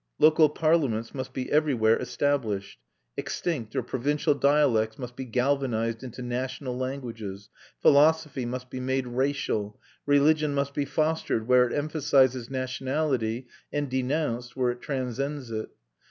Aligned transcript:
Local 0.17 0.49
parliaments 0.49 1.13
must 1.13 1.31
be 1.31 1.51
everywhere 1.51 1.95
established, 1.95 2.79
extinct 3.15 3.75
or 3.75 3.83
provincial 3.83 4.33
dialects 4.33 4.97
must 4.97 5.15
be 5.15 5.25
galvanised 5.25 6.01
into 6.03 6.23
national 6.23 6.75
languages, 6.75 7.49
philosophy 7.83 8.43
must 8.43 8.71
be 8.71 8.79
made 8.79 9.05
racial, 9.05 9.79
religion 10.07 10.55
must 10.55 10.73
be 10.73 10.85
fostered 10.85 11.47
where 11.47 11.67
it 11.69 11.73
emphasises 11.77 12.49
nationality 12.49 13.45
and 13.71 13.91
denounced 13.91 14.55
where 14.57 14.71
it 14.71 14.81
transcends 14.81 15.51
it. 15.51 15.69